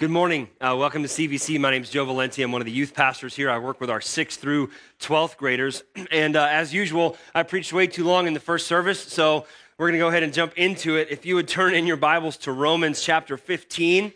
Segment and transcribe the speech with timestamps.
[0.00, 0.48] Good morning.
[0.60, 1.58] Uh, welcome to CVC.
[1.58, 2.44] My name is Joe Valenti.
[2.44, 3.50] I'm one of the youth pastors here.
[3.50, 5.82] I work with our 6th through 12th graders.
[6.12, 9.44] And uh, as usual, I preached way too long in the first service, so
[9.76, 11.08] we're going to go ahead and jump into it.
[11.10, 14.12] If you would turn in your Bibles to Romans chapter 15,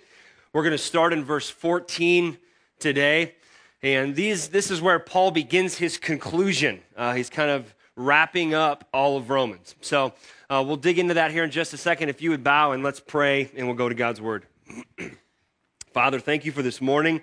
[0.53, 2.39] we're going to start in verse 14
[2.79, 3.35] today.
[3.83, 6.79] And these, this is where Paul begins his conclusion.
[6.97, 9.75] Uh, he's kind of wrapping up all of Romans.
[9.81, 10.13] So
[10.49, 12.09] uh, we'll dig into that here in just a second.
[12.09, 14.47] If you would bow and let's pray, and we'll go to God's word.
[15.93, 17.21] Father, thank you for this morning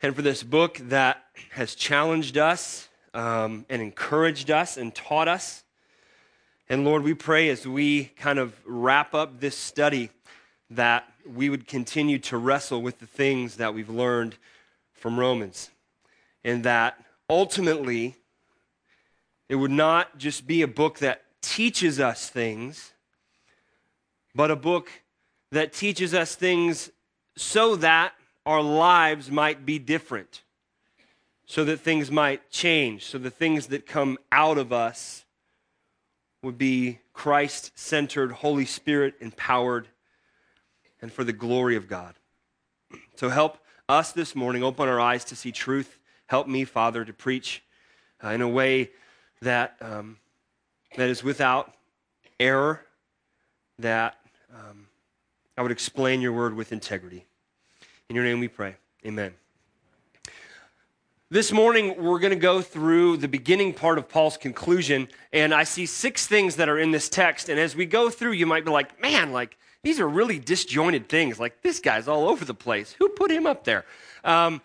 [0.00, 5.62] and for this book that has challenged us um, and encouraged us and taught us.
[6.70, 10.08] And Lord, we pray as we kind of wrap up this study
[10.70, 14.36] that we would continue to wrestle with the things that we've learned
[14.94, 15.68] from Romans.
[16.44, 18.16] And that ultimately,
[19.50, 22.94] it would not just be a book that teaches us things,
[24.34, 24.88] but a book
[25.52, 26.90] that teaches us things
[27.36, 28.14] so that
[28.44, 30.42] our lives might be different,
[31.46, 35.24] so that things might change, so the things that come out of us
[36.42, 39.88] would be Christ centered, Holy Spirit empowered,
[41.02, 42.14] and for the glory of God.
[43.16, 45.98] So help us this morning open our eyes to see truth.
[46.26, 47.62] Help me, Father, to preach
[48.22, 48.90] uh, in a way
[49.42, 50.18] that, um,
[50.96, 51.74] that is without
[52.40, 52.84] error,
[53.78, 54.16] that
[54.52, 54.88] um,
[55.58, 57.24] I would explain your word with integrity.
[58.10, 58.76] In your name we pray.
[59.06, 59.32] Amen.
[61.30, 65.64] This morning, we're going to go through the beginning part of Paul's conclusion, and I
[65.64, 67.48] see six things that are in this text.
[67.48, 71.08] And as we go through, you might be like, man, like, these are really disjointed
[71.08, 71.40] things.
[71.40, 72.94] Like, this guy's all over the place.
[72.98, 73.86] Who put him up there?
[74.24, 74.60] Um,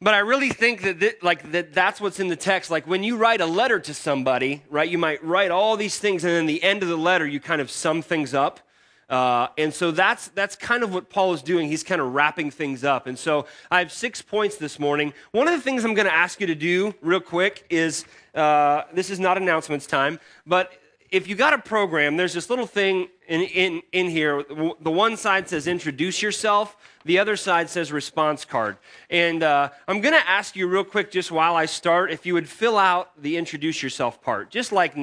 [0.00, 2.70] but I really think that, th- like, that that's what's in the text.
[2.70, 6.22] Like, when you write a letter to somebody, right, you might write all these things,
[6.22, 8.60] and then the end of the letter, you kind of sum things up.
[9.08, 11.68] Uh, and so that's, that's kind of what Paul is doing.
[11.68, 13.06] He's kind of wrapping things up.
[13.06, 15.12] And so I have six points this morning.
[15.32, 18.82] One of the things I'm going to ask you to do real quick is uh,
[18.94, 20.72] this is not announcements time, but
[21.12, 24.42] if you got a program, there's this little thing in, in, in here.
[24.48, 28.78] The one side says introduce yourself, the other side says response card.
[29.10, 32.32] And uh, I'm going to ask you real quick, just while I start, if you
[32.32, 34.96] would fill out the introduce yourself part, just like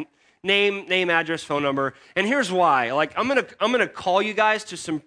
[0.44, 1.94] name, name, address, phone number.
[2.16, 2.92] And here's why.
[2.92, 5.02] Like I'm gonna I'm gonna call you guys to some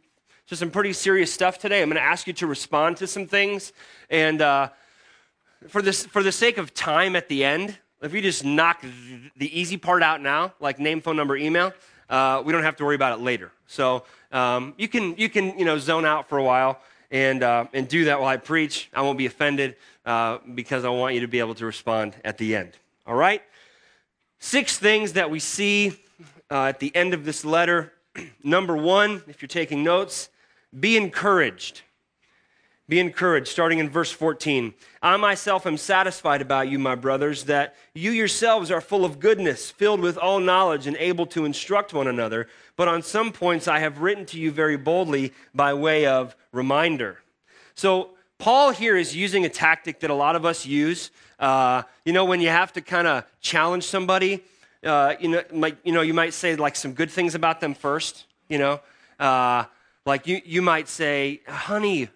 [0.49, 1.83] to some pretty serious stuff today.
[1.83, 3.73] I'm gonna ask you to respond to some things.
[4.11, 4.71] And uh,
[5.69, 8.85] for this for the sake of time at the end, if you just knock
[9.37, 11.73] the easy part out now, like name, phone number, email,
[12.11, 13.53] uh, we don't have to worry about it later.
[13.67, 17.67] So um, you can you can you know zone out for a while and uh,
[17.73, 18.91] and do that while I preach.
[18.93, 22.39] I won't be offended uh, because I want you to be able to respond at
[22.39, 22.73] the end.
[23.07, 23.43] All right.
[24.45, 25.93] Six things that we see
[26.51, 27.93] uh, at the end of this letter.
[28.43, 30.31] Number one, if you're taking notes,
[30.79, 31.83] be encouraged.
[32.89, 34.75] Be encouraged, starting in verse 14.
[35.01, 39.71] I myself am satisfied about you, my brothers, that you yourselves are full of goodness,
[39.71, 42.49] filled with all knowledge, and able to instruct one another.
[42.75, 47.21] But on some points I have written to you very boldly by way of reminder.
[47.77, 48.11] So,
[48.43, 52.25] Paul here is using a tactic that a lot of us use uh, you know,
[52.25, 54.43] when you have to kind of challenge somebody,
[54.85, 57.73] uh, you, know, like, you know, you might say like some good things about them
[57.73, 58.81] first, you know.
[59.19, 59.65] Uh,
[60.07, 62.09] like you, you might say, honey,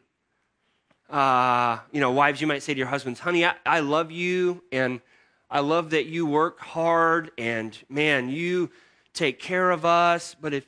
[1.10, 4.64] uh, you know, wives, you might say to your husbands, honey, I, I love you
[4.72, 5.00] and
[5.48, 8.70] I love that you work hard and man, you
[9.12, 10.34] take care of us.
[10.40, 10.66] But if,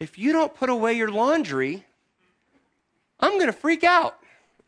[0.00, 1.84] if you don't put away your laundry,
[3.20, 4.17] I'm going to freak out,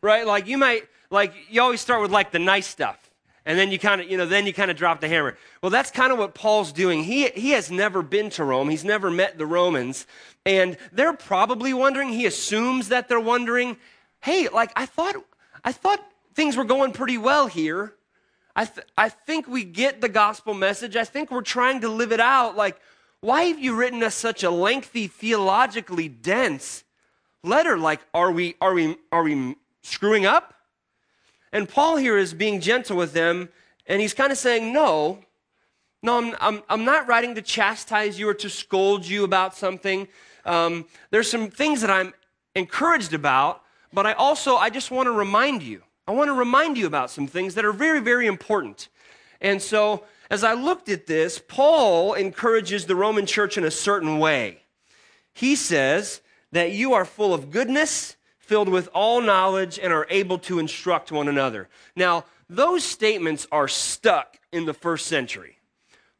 [0.01, 0.25] right?
[0.25, 2.97] Like you might, like you always start with like the nice stuff.
[3.45, 5.35] And then you kind of you know then you kind of drop the hammer.
[5.61, 7.03] Well that's kind of what paul's doing.
[7.03, 8.69] He, he has never been to rome.
[8.69, 10.05] He's never met the romans.
[10.45, 13.77] And they're probably wondering he assumes that they're wondering
[14.21, 15.15] hey like i thought
[15.63, 15.99] i thought
[16.35, 17.95] things were going pretty well here.
[18.55, 20.95] I, th- I think we get the gospel message.
[20.95, 22.55] I think we're trying to live it out.
[22.55, 22.79] Like
[23.21, 26.83] why have you written us such a lengthy theologically dense
[27.43, 27.77] letter?
[27.77, 30.51] Like are we are we are we screwing up
[31.51, 33.49] and Paul here is being gentle with them,
[33.85, 35.19] and he's kind of saying, No,
[36.01, 40.07] no, I'm, I'm, I'm not writing to chastise you or to scold you about something.
[40.45, 42.13] Um, there's some things that I'm
[42.55, 43.61] encouraged about,
[43.93, 45.83] but I also, I just want to remind you.
[46.07, 48.89] I want to remind you about some things that are very, very important.
[49.41, 54.17] And so, as I looked at this, Paul encourages the Roman church in a certain
[54.17, 54.63] way.
[55.33, 56.21] He says
[56.53, 58.15] that you are full of goodness
[58.51, 61.69] filled with all knowledge, and are able to instruct one another.
[61.95, 65.55] Now, those statements are stuck in the first century.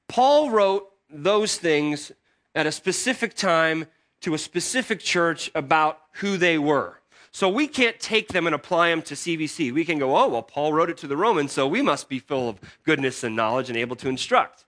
[0.07, 2.09] Paul wrote those things
[2.55, 3.85] at a specific time
[4.21, 7.01] to a specific church about who they were.
[7.31, 9.73] So we can't take them and apply them to CVC.
[9.73, 12.19] We can go, oh, well, Paul wrote it to the Romans, so we must be
[12.19, 14.63] full of goodness and knowledge and able to instruct.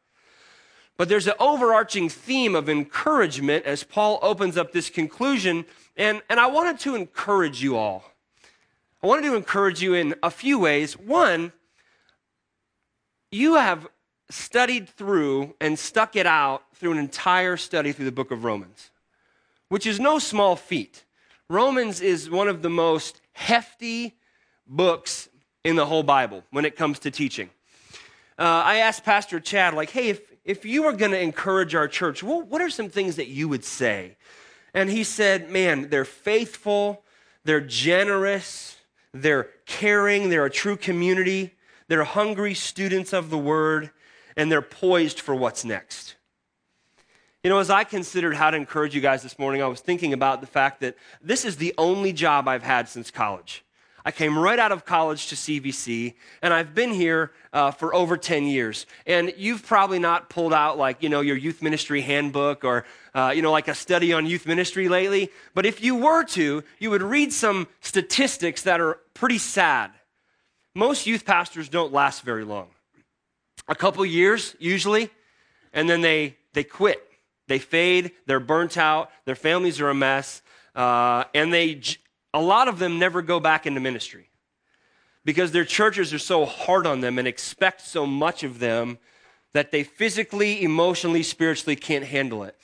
[0.97, 5.63] But there's an overarching theme of encouragement as Paul opens up this conclusion.
[5.95, 8.03] And, and I wanted to encourage you all.
[9.01, 10.97] I wanted to encourage you in a few ways.
[10.97, 11.51] One,
[13.31, 13.87] you have
[14.29, 18.91] studied through and stuck it out through an entire study through the book of Romans,
[19.69, 21.03] which is no small feat.
[21.49, 24.15] Romans is one of the most hefty
[24.65, 25.29] books
[25.63, 27.49] in the whole Bible when it comes to teaching.
[28.39, 31.87] Uh, I asked Pastor Chad, like, hey, if, if you were going to encourage our
[31.87, 34.17] church, well, what are some things that you would say?
[34.73, 37.03] And he said, man, they're faithful,
[37.43, 38.77] they're generous,
[39.13, 41.53] they're caring, they're a true community,
[41.87, 43.91] they're hungry students of the word,
[44.35, 46.15] and they're poised for what's next.
[47.43, 50.13] You know, as I considered how to encourage you guys this morning, I was thinking
[50.13, 53.65] about the fact that this is the only job I've had since college.
[54.05, 58.17] I came right out of college to CVC, and I've been here uh, for over
[58.17, 58.85] 10 years.
[59.05, 63.31] And you've probably not pulled out, like, you know, your youth ministry handbook or, uh,
[63.35, 65.29] you know, like a study on youth ministry lately.
[65.53, 69.91] But if you were to, you would read some statistics that are pretty sad.
[70.75, 72.69] Most youth pastors don't last very long.
[73.67, 75.09] A couple years, usually,
[75.71, 77.01] and then they, they quit
[77.47, 80.41] they fade, they're burnt out, their families are a mess,
[80.75, 81.81] uh, and they,
[82.33, 84.29] a lot of them never go back into ministry
[85.25, 88.97] because their churches are so hard on them and expect so much of them
[89.53, 92.57] that they physically, emotionally, spiritually can't handle it.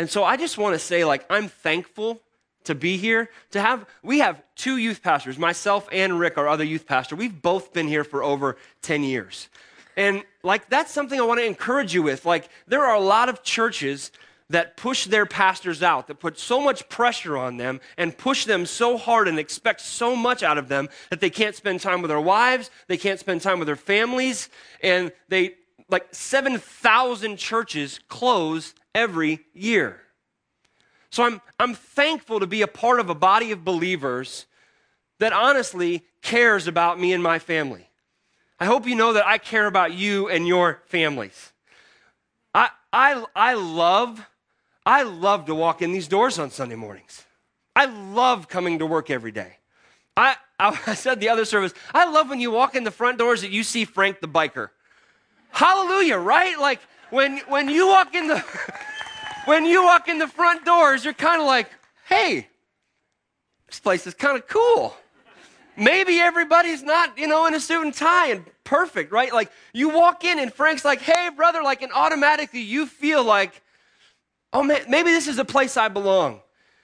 [0.00, 2.22] And so I just want to say, like, I'm thankful
[2.64, 6.62] to be here to have we have two youth pastors myself and rick our other
[6.62, 9.48] youth pastor we've both been here for over 10 years
[9.96, 12.24] and like that's something I want to encourage you with.
[12.24, 14.10] Like there are a lot of churches
[14.48, 18.66] that push their pastors out, that put so much pressure on them and push them
[18.66, 22.08] so hard and expect so much out of them that they can't spend time with
[22.08, 24.48] their wives, they can't spend time with their families,
[24.82, 25.54] and they
[25.90, 30.00] like 7,000 churches close every year.
[31.10, 34.46] So I'm, I'm thankful to be a part of a body of believers
[35.18, 37.90] that honestly cares about me and my family.
[38.58, 41.52] I hope you know that I care about you and your families.
[42.54, 44.24] I, I, I love,
[44.84, 47.24] I love to walk in these doors on Sunday mornings.
[47.74, 49.56] I love coming to work every day.
[50.16, 53.40] I, I said the other service, I love when you walk in the front doors
[53.40, 54.68] that you see Frank the biker.
[55.50, 56.58] Hallelujah, right?
[56.58, 56.80] Like
[57.10, 58.38] when when you walk in the
[59.44, 61.70] when you walk in the front doors, you're kind of like,
[62.08, 62.48] hey,
[63.66, 64.96] this place is kind of cool
[65.80, 69.32] maybe everybody's not, you know, in a suit and tie and perfect, right?
[69.32, 73.62] Like you walk in and Frank's like, hey, brother, like, and automatically you feel like,
[74.52, 76.42] oh man, maybe this is a place I belong.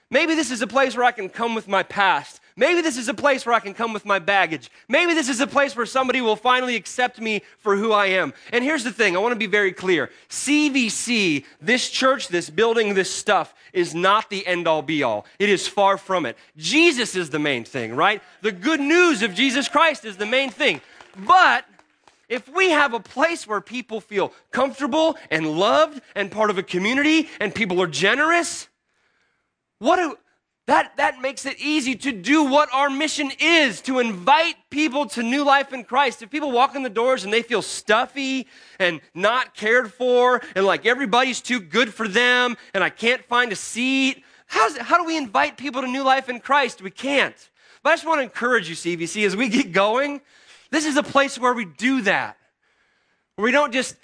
[0.09, 2.41] Maybe this is a place where I can come with my past.
[2.59, 4.71] Maybe this is a place where I can come with my baggage.
[4.89, 8.33] Maybe this is a place where somebody will finally accept me for who I am.
[8.51, 12.95] And here's the thing I want to be very clear CVC, this church, this building,
[12.95, 15.27] this stuff, is not the end all be all.
[15.37, 16.35] It is far from it.
[16.57, 18.23] Jesus is the main thing, right?
[18.41, 20.81] The good news of Jesus Christ is the main thing.
[21.15, 21.63] But
[22.27, 26.63] if we have a place where people feel comfortable and loved and part of a
[26.63, 28.67] community and people are generous,
[29.77, 30.17] what do,
[30.67, 35.23] that, that makes it easy to do what our mission is to invite people to
[35.23, 36.21] new life in Christ.
[36.21, 38.47] If people walk in the doors and they feel stuffy
[38.77, 43.53] and not cared for, and like everybody's too good for them, and I can't find
[43.53, 46.81] a seat, how's, how do we invite people to new life in Christ?
[46.81, 47.49] We can't.
[47.81, 50.19] But I just want to encourage you, CVC, as we get going,
[50.69, 52.35] this is a place where we do that.
[53.35, 53.95] Where we don't just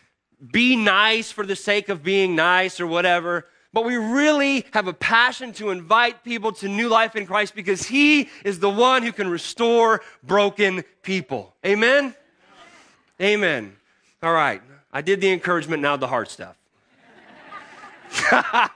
[0.50, 4.94] be nice for the sake of being nice or whatever but we really have a
[4.94, 9.12] passion to invite people to new life in Christ because He is the one who
[9.12, 11.56] can restore broken people.
[11.66, 12.14] Amen?
[13.20, 13.76] Amen.
[14.22, 14.62] All right.
[14.92, 16.56] I did the encouragement, now the hard stuff.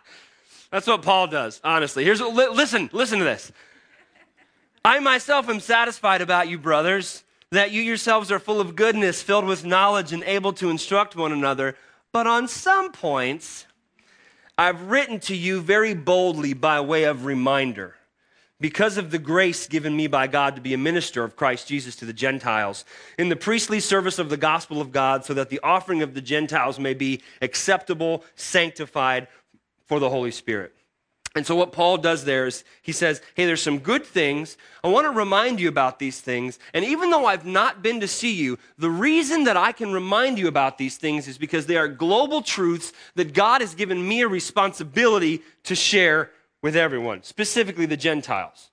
[0.72, 2.04] That's what Paul does, honestly.
[2.04, 3.52] Here's what, listen, listen to this.
[4.84, 9.46] I myself am satisfied about you, brothers, that you yourselves are full of goodness, filled
[9.46, 11.76] with knowledge, and able to instruct one another.
[12.12, 13.67] But on some points,
[14.58, 17.94] I've written to you very boldly by way of reminder,
[18.60, 21.96] because of the grace given me by God to be a minister of Christ Jesus
[21.98, 22.84] to the Gentiles,
[23.20, 26.22] in the priestly service of the gospel of God, so that the offering of the
[26.22, 29.28] Gentiles may be acceptable, sanctified
[29.86, 30.74] for the Holy Spirit.
[31.36, 34.58] And so, what Paul does there is he says, Hey, there's some good things.
[34.84, 36.58] I want to remind you about these things.
[36.74, 40.40] And even though I've not been to see you, the reason that I can remind
[40.40, 44.22] you about these things is because they are global truths that God has given me
[44.22, 46.32] a responsibility to share
[46.62, 48.72] with everyone, specifically the Gentiles.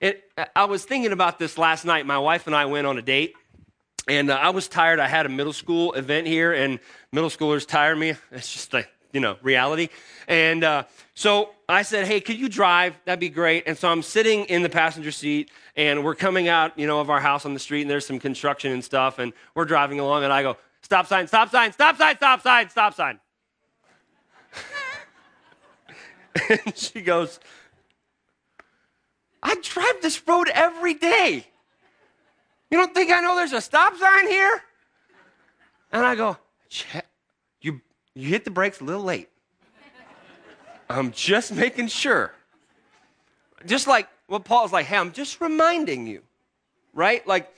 [0.00, 0.24] it,
[0.56, 2.04] I was thinking about this last night.
[2.04, 3.34] My wife and I went on a date,
[4.08, 4.98] and uh, I was tired.
[4.98, 6.80] I had a middle school event here, and
[7.12, 8.14] middle schoolers tire me.
[8.32, 9.88] It's just a you know reality.
[10.28, 12.94] And uh, so I said, "Hey, could you drive?
[13.04, 16.78] That'd be great." And so I'm sitting in the passenger seat, and we're coming out,
[16.78, 19.32] you know, of our house on the street, and there's some construction and stuff, and
[19.54, 21.26] we're driving along, and I go, "Stop sign!
[21.26, 21.72] Stop sign!
[21.72, 22.16] Stop sign!
[22.16, 22.70] Stop sign!
[22.70, 23.20] Stop sign!"
[26.48, 27.40] and she goes,
[29.42, 31.46] I drive this road every day.
[32.70, 34.62] You don't think I know there's a stop sign here?
[35.92, 36.36] And I go,
[36.70, 37.00] you,
[38.20, 39.28] you hit the brakes a little late.
[40.88, 42.32] I'm just making sure.
[43.66, 46.22] Just like what Paul's like, hey, I'm just reminding you,
[46.92, 47.26] right?
[47.26, 47.52] Like,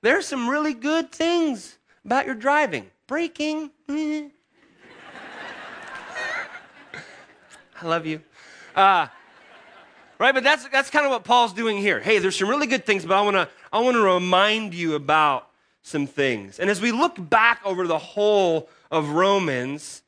[0.00, 2.90] there's some really good things about your driving.
[3.06, 3.70] Braking.
[3.88, 4.30] I
[7.82, 8.20] love you.
[8.74, 9.06] Uh,
[10.18, 10.34] right?
[10.34, 12.00] But that's, that's kind of what Paul's doing here.
[12.00, 14.94] Hey, there's some really good things, but I want to I want to remind you
[14.94, 15.48] about
[15.82, 16.58] some things.
[16.58, 20.01] And as we look back over the whole of Romans,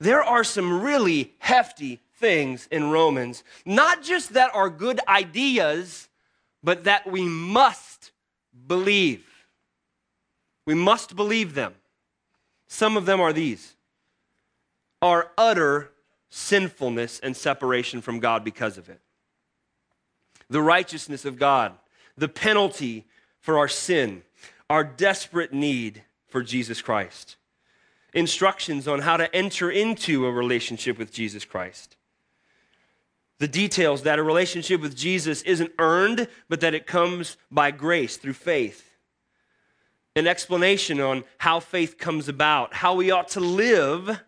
[0.00, 6.08] there are some really hefty things in Romans, not just that are good ideas,
[6.62, 8.12] but that we must
[8.66, 9.24] believe.
[10.66, 11.74] We must believe them.
[12.66, 13.74] Some of them are these.
[15.02, 15.90] Our utter
[16.30, 19.00] sinfulness and separation from God because of it.
[20.50, 21.72] The righteousness of God,
[22.16, 23.06] the penalty
[23.40, 24.22] for our sin,
[24.68, 27.36] our desperate need for Jesus Christ,
[28.14, 31.96] instructions on how to enter into a relationship with Jesus Christ.
[33.38, 38.16] The details that a relationship with Jesus isn't earned, but that it comes by grace
[38.16, 38.96] through faith.
[40.16, 44.20] An explanation on how faith comes about, how we ought to live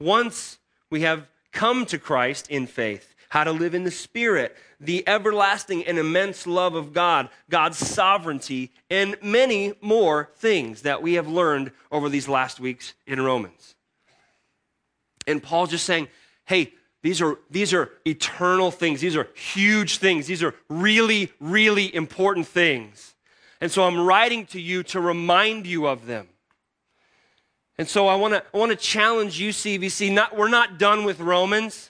[0.00, 0.58] once
[0.88, 5.84] we have come to Christ in faith, how to live in the Spirit, the everlasting
[5.84, 11.70] and immense love of God, God's sovereignty, and many more things that we have learned
[11.90, 13.76] over these last weeks in Romans.
[15.26, 16.08] And Paul just saying,
[16.44, 16.72] hey,
[17.02, 19.00] these are, these are eternal things.
[19.00, 20.26] These are huge things.
[20.26, 23.14] These are really, really important things.
[23.60, 26.26] And so I'm writing to you to remind you of them.
[27.78, 30.12] And so I want to I want to challenge you, CVC.
[30.12, 31.89] Not, we're not done with Romans.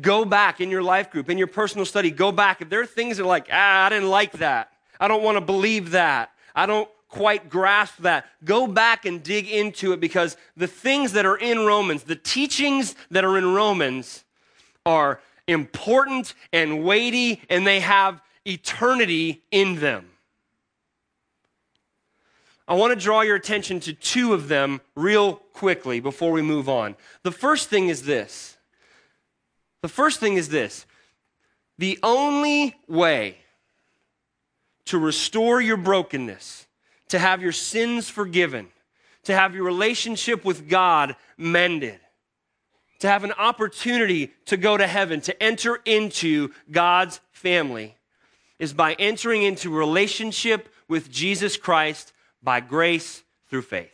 [0.00, 2.60] Go back in your life group, in your personal study, go back.
[2.60, 4.72] If there are things that are like, ah, I didn't like that.
[5.00, 6.30] I don't want to believe that.
[6.54, 8.26] I don't quite grasp that.
[8.44, 12.94] Go back and dig into it because the things that are in Romans, the teachings
[13.10, 14.24] that are in Romans,
[14.84, 20.10] are important and weighty, and they have eternity in them.
[22.68, 26.68] I want to draw your attention to two of them real quickly before we move
[26.68, 26.96] on.
[27.22, 28.57] The first thing is this
[29.82, 30.86] the first thing is this
[31.78, 33.38] the only way
[34.86, 36.66] to restore your brokenness,
[37.08, 38.68] to have your sins forgiven,
[39.24, 42.00] to have your relationship with God mended,
[43.00, 47.94] to have an opportunity to go to heaven, to enter into God's family,
[48.58, 53.92] is by entering into relationship with Jesus Christ by grace through faith.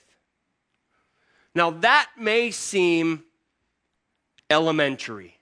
[1.54, 3.24] Now, that may seem
[4.48, 5.34] elementary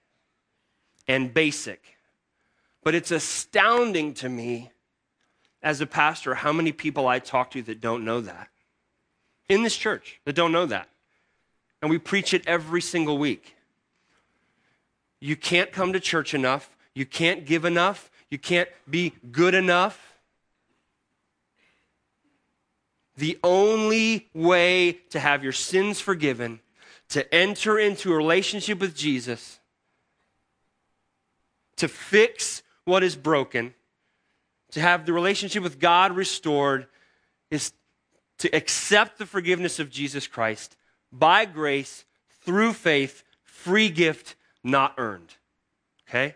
[1.09, 1.97] and basic.
[2.83, 4.71] But it's astounding to me
[5.63, 8.49] as a pastor how many people I talk to that don't know that.
[9.49, 10.89] In this church, that don't know that.
[11.81, 13.57] And we preach it every single week.
[15.21, 16.77] You can't come to church enough.
[16.95, 18.11] You can't give enough.
[18.31, 20.19] You can't be good enough.
[23.17, 26.61] The only way to have your sins forgiven,
[27.11, 29.61] to enter into a relationship with Jesus,
[31.77, 33.75] to fix what is broken,
[34.73, 36.87] to have the relationship with God restored,
[37.51, 37.73] is
[38.39, 40.77] to accept the forgiveness of Jesus Christ
[41.13, 42.05] by grace
[42.45, 45.35] through faith, free gift, not earned.
[46.09, 46.35] Okay?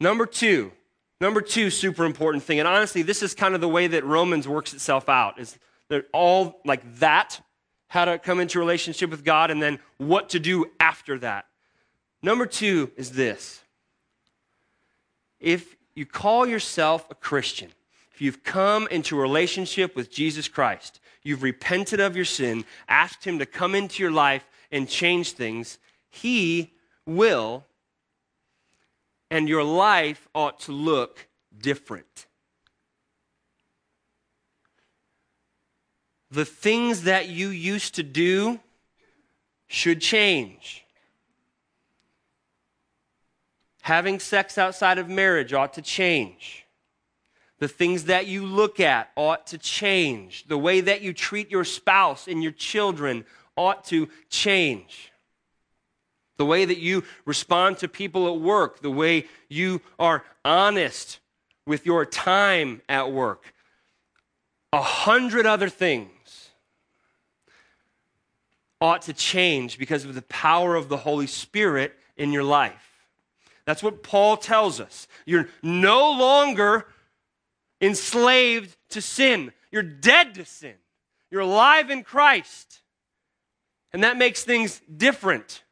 [0.00, 0.72] Number two,
[1.20, 4.48] number two, super important thing, and honestly, this is kind of the way that Romans
[4.48, 5.38] works itself out.
[5.38, 5.58] Is
[5.88, 7.40] they're all like that,
[7.88, 11.46] how to come into relationship with God, and then what to do after that.
[12.22, 13.63] Number two is this
[15.44, 17.70] if you call yourself a Christian,
[18.14, 23.24] if you've come into a relationship with Jesus Christ, you've repented of your sin, asked
[23.24, 26.72] Him to come into your life and change things, He
[27.04, 27.64] will,
[29.30, 32.26] and your life ought to look different.
[36.30, 38.60] The things that you used to do
[39.66, 40.83] should change.
[43.84, 46.64] Having sex outside of marriage ought to change.
[47.58, 50.46] The things that you look at ought to change.
[50.48, 53.26] The way that you treat your spouse and your children
[53.58, 55.12] ought to change.
[56.38, 61.20] The way that you respond to people at work, the way you are honest
[61.66, 63.52] with your time at work,
[64.72, 66.48] a hundred other things
[68.80, 72.93] ought to change because of the power of the Holy Spirit in your life.
[73.66, 75.08] That's what Paul tells us.
[75.24, 76.86] You're no longer
[77.80, 80.74] enslaved to sin, you're dead to sin.
[81.30, 82.80] You're alive in Christ.
[83.92, 85.64] And that makes things different.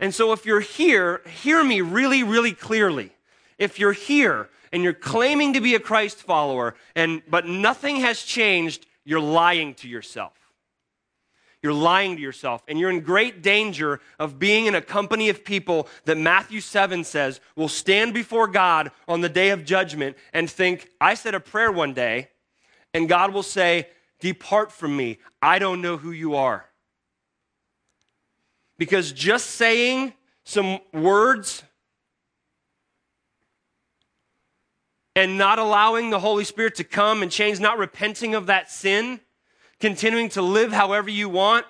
[0.00, 3.12] And so, if you're here, hear me really, really clearly.
[3.56, 8.22] If you're here and you're claiming to be a Christ follower, and, but nothing has
[8.22, 10.37] changed, you're lying to yourself.
[11.62, 15.44] You're lying to yourself, and you're in great danger of being in a company of
[15.44, 20.48] people that Matthew 7 says will stand before God on the day of judgment and
[20.48, 22.28] think, I said a prayer one day,
[22.94, 23.88] and God will say,
[24.20, 25.18] Depart from me.
[25.40, 26.64] I don't know who you are.
[28.76, 30.12] Because just saying
[30.44, 31.62] some words
[35.14, 39.20] and not allowing the Holy Spirit to come and change, not repenting of that sin,
[39.80, 41.66] continuing to live however you want,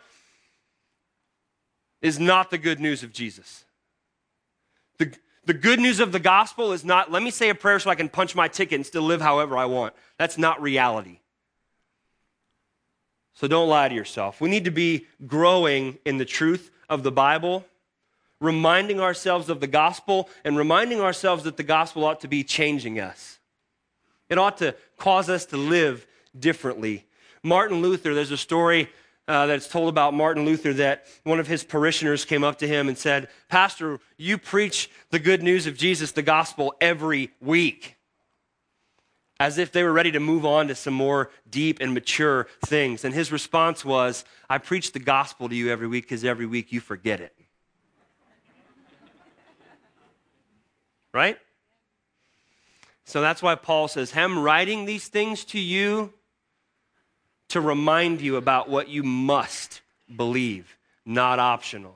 [2.01, 3.65] is not the good news of Jesus.
[4.99, 5.13] The,
[5.45, 7.95] the good news of the gospel is not, let me say a prayer so I
[7.95, 9.95] can punch my ticket and still live however I want.
[10.17, 11.19] That's not reality.
[13.35, 14.41] So don't lie to yourself.
[14.41, 17.65] We need to be growing in the truth of the Bible,
[18.41, 22.99] reminding ourselves of the gospel, and reminding ourselves that the gospel ought to be changing
[23.01, 23.39] us.
[24.29, 26.07] It ought to cause us to live
[26.39, 27.07] differently.
[27.43, 28.89] Martin Luther, there's a story
[29.29, 32.89] uh, that's told about Martin Luther that one of his parishioners came up to him
[32.89, 37.97] and said, Pastor, you preach the good news of Jesus, the gospel, every week.
[39.39, 43.05] As if they were ready to move on to some more deep and mature things.
[43.05, 46.73] And his response was, I preach the gospel to you every week because every week
[46.73, 47.35] you forget it.
[51.13, 51.39] right?
[53.05, 56.13] So that's why Paul says, I'm writing these things to you
[57.49, 59.81] to remind you about what you must
[60.15, 61.95] believe, not optional.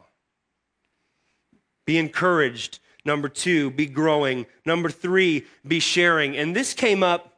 [1.84, 2.78] Be encouraged.
[3.04, 4.46] Number two, be growing.
[4.64, 6.36] Number three, be sharing.
[6.36, 7.36] And this came up.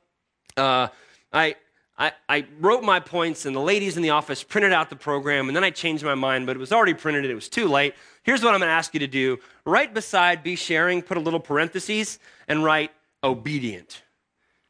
[0.57, 0.89] Uh,
[1.33, 1.57] I,
[1.99, 5.49] I, I, wrote my points, and the ladies in the office printed out the program,
[5.49, 7.25] and then I changed my mind, but it was already printed.
[7.25, 7.95] It was too late.
[8.23, 11.21] Here's what I'm going to ask you to do right beside be sharing, put a
[11.21, 12.91] little parentheses, and write
[13.23, 14.03] obedient.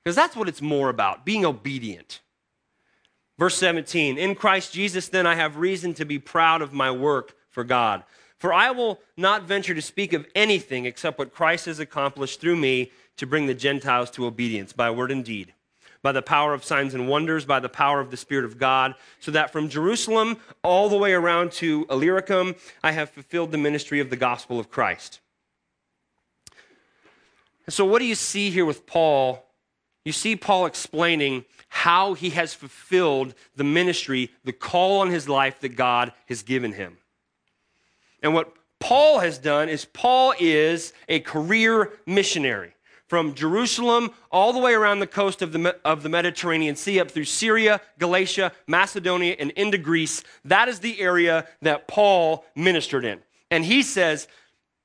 [0.03, 2.21] Because that's what it's more about being obedient.
[3.39, 7.35] Verse 17 In Christ Jesus, then, I have reason to be proud of my work
[7.51, 8.05] for God.
[8.39, 12.57] For I will not venture to speak of anything except what Christ has accomplished through
[12.57, 15.55] me to bring the Gentiles to obedience by word and deed,
[16.03, 18.95] by the power of signs and wonders, by the power of the Spirit of God,
[19.21, 24.01] so that from Jerusalem all the way around to Illyricum, I have fulfilled the ministry
[24.01, 25.21] of the gospel of Christ.
[27.67, 29.44] And so, what do you see here with Paul?
[30.05, 35.61] You see Paul explaining how he has fulfilled the ministry, the call on his life
[35.61, 36.99] that God has given him.
[38.23, 42.75] And what Paul has done is Paul is a career missionary
[43.07, 47.11] from Jerusalem all the way around the coast of the, of the Mediterranean Sea up
[47.11, 50.23] through Syria, Galatia, Macedonia, and into Greece.
[50.45, 53.21] That is the area that Paul ministered in.
[53.51, 54.29] And he says,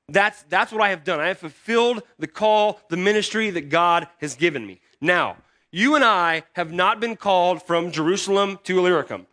[0.08, 1.20] that's, that's what I have done.
[1.20, 4.80] I have fulfilled the call, the ministry that God has given me.
[5.00, 5.36] Now,
[5.70, 9.26] you and I have not been called from Jerusalem to Illyricum,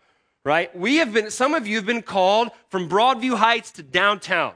[0.43, 0.75] right?
[0.77, 4.53] We have been, some of you have been called from Broadview Heights to downtown.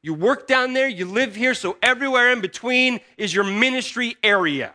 [0.00, 4.72] You work down there, you live here, so everywhere in between is your ministry area.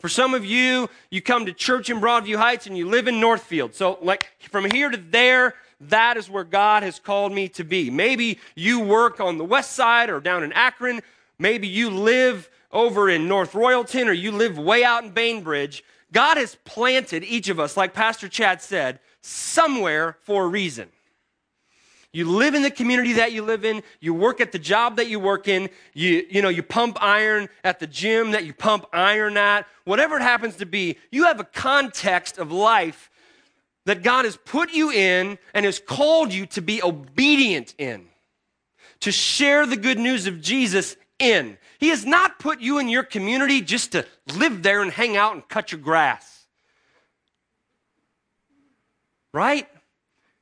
[0.00, 3.20] For some of you, you come to church in Broadview Heights and you live in
[3.20, 3.74] Northfield.
[3.74, 7.88] So, like from here to there, that is where God has called me to be.
[7.88, 11.00] Maybe you work on the west side or down in Akron.
[11.38, 15.82] Maybe you live over in North Royalton or you live way out in Bainbridge.
[16.12, 20.90] God has planted each of us, like Pastor Chad said, somewhere for a reason.
[22.12, 23.82] You live in the community that you live in.
[23.98, 25.68] You work at the job that you work in.
[25.94, 29.66] You, you know, you pump iron at the gym that you pump iron at.
[29.84, 33.10] Whatever it happens to be, you have a context of life
[33.86, 38.06] that God has put you in and has called you to be obedient in,
[39.00, 41.58] to share the good news of Jesus in.
[41.78, 45.34] He has not put you in your community just to live there and hang out
[45.34, 46.46] and cut your grass.
[49.32, 49.68] Right?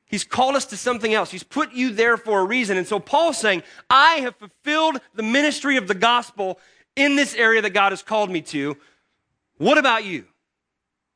[0.05, 1.31] He's called us to something else.
[1.31, 2.77] He's put you there for a reason.
[2.77, 6.59] And so Paul's saying, I have fulfilled the ministry of the gospel
[6.95, 8.77] in this area that God has called me to.
[9.57, 10.25] What about you?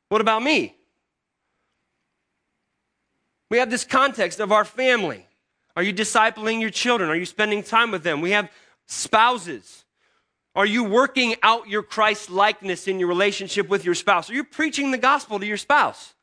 [0.08, 0.74] What about me?
[3.50, 5.26] We have this context of our family.
[5.76, 7.08] Are you discipling your children?
[7.08, 8.20] Are you spending time with them?
[8.20, 8.50] We have
[8.88, 9.84] spouses.
[10.56, 14.28] Are you working out your Christ likeness in your relationship with your spouse?
[14.28, 16.14] Are you preaching the gospel to your spouse?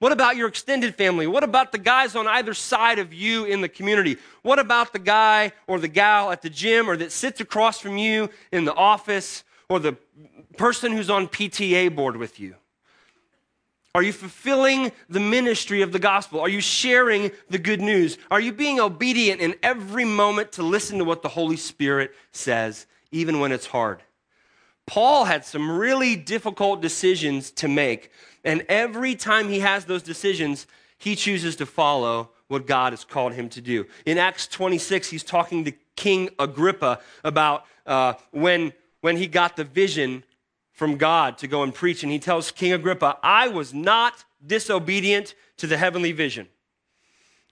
[0.00, 1.28] What about your extended family?
[1.28, 4.16] What about the guys on either side of you in the community?
[4.42, 7.96] What about the guy or the gal at the gym or that sits across from
[7.96, 9.96] you in the office or the
[10.56, 12.56] person who's on PTA board with you?
[13.94, 16.40] Are you fulfilling the ministry of the gospel?
[16.40, 18.16] Are you sharing the good news?
[18.30, 22.86] Are you being obedient in every moment to listen to what the Holy Spirit says,
[23.10, 24.02] even when it's hard?
[24.86, 28.10] Paul had some really difficult decisions to make,
[28.44, 33.34] and every time he has those decisions, he chooses to follow what God has called
[33.34, 33.86] him to do.
[34.06, 39.64] In Acts 26, he's talking to King Agrippa about uh, when, when he got the
[39.64, 40.24] vision
[40.82, 42.02] from God to go and preach.
[42.02, 46.48] And he tells King Agrippa, I was not disobedient to the heavenly vision.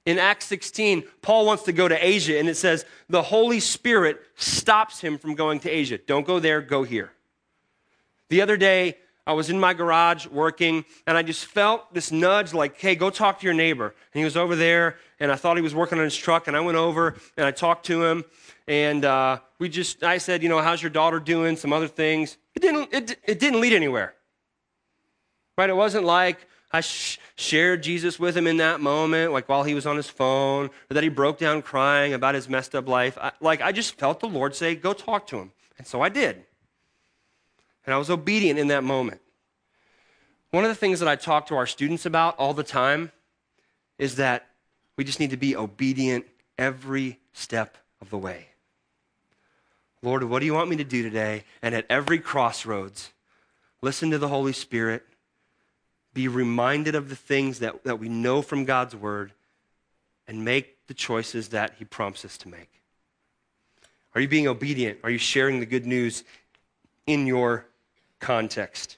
[0.04, 4.20] In Acts 16, Paul wants to go to Asia, and it says the Holy Spirit
[4.34, 5.98] stops him from going to Asia.
[5.98, 7.12] Don't go there, go here.
[8.30, 8.96] The other day,
[9.28, 13.10] I was in my garage working, and I just felt this nudge like, hey, go
[13.10, 13.94] talk to your neighbor.
[14.12, 16.56] And he was over there, and I thought he was working on his truck, and
[16.56, 18.24] I went over and I talked to him,
[18.70, 21.56] and uh, we just, I said, you know, how's your daughter doing?
[21.56, 22.38] Some other things.
[22.54, 24.14] It didn't, it, it didn't lead anywhere.
[25.58, 25.68] Right?
[25.68, 29.74] It wasn't like I sh- shared Jesus with him in that moment, like while he
[29.74, 33.18] was on his phone, or that he broke down crying about his messed up life.
[33.20, 35.50] I, like, I just felt the Lord say, go talk to him.
[35.76, 36.40] And so I did.
[37.84, 39.20] And I was obedient in that moment.
[40.52, 43.10] One of the things that I talk to our students about all the time
[43.98, 44.46] is that
[44.96, 46.24] we just need to be obedient
[46.56, 48.46] every step of the way.
[50.02, 51.44] Lord, what do you want me to do today?
[51.62, 53.10] And at every crossroads,
[53.82, 55.04] listen to the Holy Spirit,
[56.14, 59.32] be reminded of the things that, that we know from God's word,
[60.26, 62.70] and make the choices that He prompts us to make.
[64.14, 64.98] Are you being obedient?
[65.04, 66.24] Are you sharing the good news
[67.06, 67.66] in your
[68.20, 68.96] context?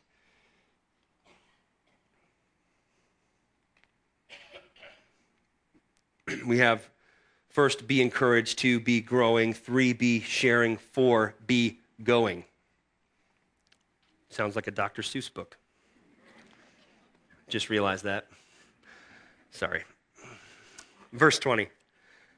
[6.46, 6.88] we have
[7.52, 8.58] First, be encouraged.
[8.58, 9.52] Two, be growing.
[9.52, 10.78] Three, be sharing.
[10.78, 12.44] Four, be going.
[14.30, 15.02] Sounds like a Dr.
[15.02, 15.58] Seuss book.
[17.48, 18.26] Just realized that.
[19.50, 19.84] Sorry.
[21.12, 21.68] Verse 20.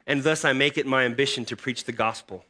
[0.08, 2.44] And thus I make it my ambition to preach the gospel,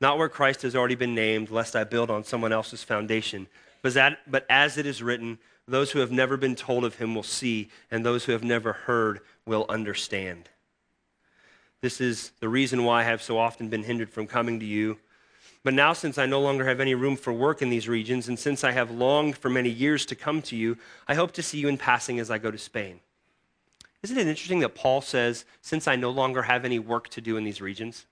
[0.00, 3.46] not where Christ has already been named, lest I build on someone else's foundation.
[3.82, 7.14] But, that, but as it is written, those who have never been told of him
[7.14, 10.48] will see, and those who have never heard will understand.
[11.80, 14.98] This is the reason why I have so often been hindered from coming to you.
[15.64, 18.38] But now, since I no longer have any room for work in these regions, and
[18.38, 21.58] since I have longed for many years to come to you, I hope to see
[21.58, 23.00] you in passing as I go to Spain.
[24.02, 27.36] Isn't it interesting that Paul says, Since I no longer have any work to do
[27.36, 28.06] in these regions?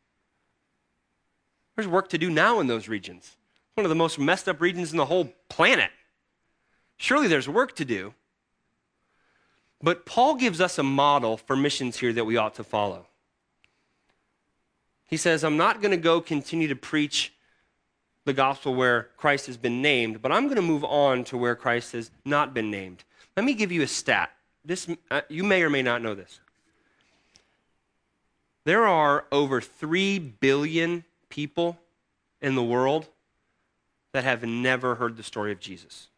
[1.77, 3.37] There's work to do now in those regions.
[3.75, 5.91] One of the most messed up regions in the whole planet.
[6.97, 8.15] Surely there's work to do.
[9.83, 13.07] But Paul gives us a model for missions here that we ought to follow.
[15.07, 17.33] He says, I'm not going to go continue to preach
[18.25, 21.55] the gospel where Christ has been named, but I'm going to move on to where
[21.55, 23.05] Christ has not been named.
[23.37, 24.33] Let me give you a stat.
[24.65, 26.41] This, uh, you may or may not know this.
[28.65, 31.79] There are over 3 billion people
[32.43, 33.07] in the world
[34.13, 36.09] that have never heard the story of Jesus.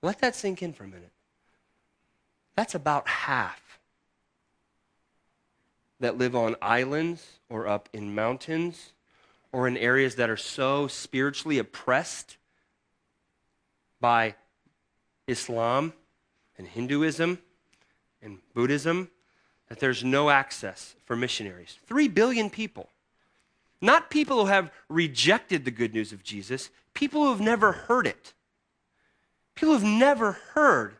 [0.00, 1.12] Let that sink in for a minute.
[2.56, 3.71] That's about half
[6.02, 8.92] that live on islands or up in mountains
[9.52, 12.36] or in areas that are so spiritually oppressed
[14.00, 14.34] by
[15.28, 15.92] Islam
[16.58, 17.38] and Hinduism
[18.20, 19.10] and Buddhism
[19.68, 21.78] that there's no access for missionaries.
[21.86, 22.88] Three billion people.
[23.80, 28.08] Not people who have rejected the good news of Jesus, people who have never heard
[28.08, 28.32] it.
[29.54, 30.96] People who have never heard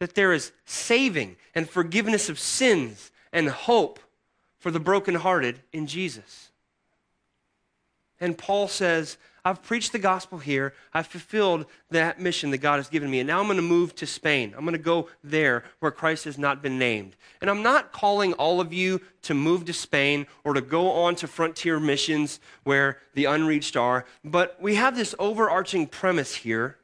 [0.00, 3.98] that there is saving and forgiveness of sins and hope
[4.58, 6.50] for the brokenhearted in Jesus.
[8.18, 10.72] And Paul says, I've preached the gospel here.
[10.94, 13.20] I've fulfilled that mission that God has given me.
[13.20, 14.54] And now I'm going to move to Spain.
[14.56, 17.16] I'm going to go there where Christ has not been named.
[17.42, 21.16] And I'm not calling all of you to move to Spain or to go on
[21.16, 24.06] to frontier missions where the unreached are.
[24.24, 26.78] But we have this overarching premise here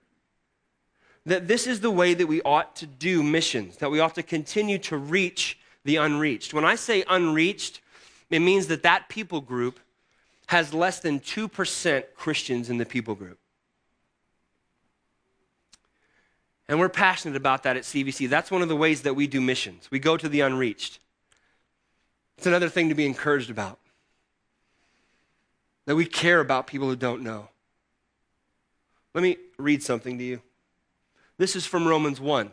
[1.25, 4.23] that this is the way that we ought to do missions, that we ought to
[4.23, 6.55] continue to reach the unreached.
[6.55, 7.81] When I say unreached,
[8.31, 9.81] it means that that people group
[10.47, 13.38] has less than 2% Christians in the people group.
[16.69, 18.29] And we're passionate about that at CVC.
[18.29, 19.90] That's one of the ways that we do missions.
[19.90, 21.01] We go to the unreached.
[22.38, 23.79] It's another thing to be encouraged about.
[25.87, 27.49] That we care about people who don't know.
[29.14, 30.43] Let me read something to you.
[31.38, 32.53] This is from Romans 1.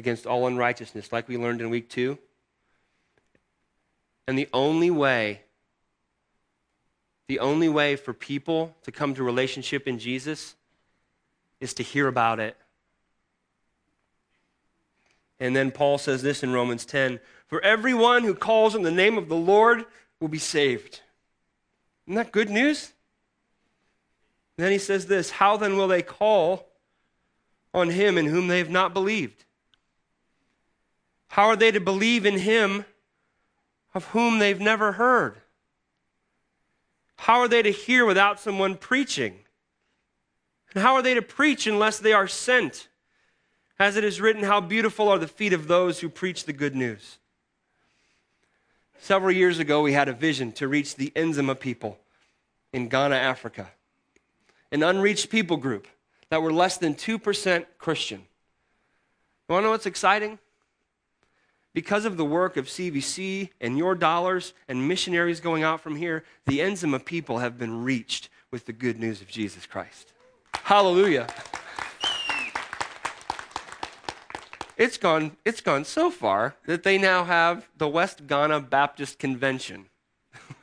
[0.00, 2.18] against all unrighteousness, like we learned in week two.
[4.26, 5.42] And the only way,
[7.28, 10.56] the only way for people to come to relationship in Jesus
[11.60, 12.56] is to hear about it.
[15.38, 19.18] And then Paul says this in Romans 10 For everyone who calls on the name
[19.18, 19.84] of the Lord
[20.18, 21.02] will be saved.
[22.06, 22.92] Isn't that good news?
[24.56, 26.68] And then he says this How then will they call
[27.74, 29.44] on him in whom they have not believed?
[31.30, 32.84] How are they to believe in him
[33.94, 35.36] of whom they've never heard?
[37.16, 39.38] How are they to hear without someone preaching?
[40.74, 42.88] And how are they to preach unless they are sent?
[43.78, 46.74] As it is written, How beautiful are the feet of those who preach the good
[46.74, 47.18] news.
[48.98, 51.98] Several years ago, we had a vision to reach the Nzima people
[52.72, 53.70] in Ghana, Africa,
[54.72, 55.86] an unreached people group
[56.28, 58.18] that were less than 2% Christian.
[59.48, 60.40] You want to know what's exciting?
[61.72, 66.24] Because of the work of CVC and your dollars and missionaries going out from here,
[66.46, 70.12] the Nzima people have been reached with the good news of Jesus Christ.
[70.54, 71.28] Hallelujah.
[74.76, 79.86] It's gone, it's gone so far that they now have the West Ghana Baptist Convention.